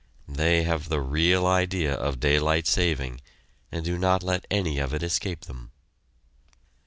They 0.27 0.63
have 0.63 0.89
the 0.89 0.99
real 0.99 1.45
idea 1.45 1.93
of 1.93 2.19
daylight 2.19 2.65
saving, 2.65 3.21
and 3.71 3.85
do 3.85 3.99
not 3.99 4.23
let 4.23 4.47
any 4.49 4.79
of 4.79 4.95
it 4.95 5.03
escape 5.03 5.41
them. 5.41 5.69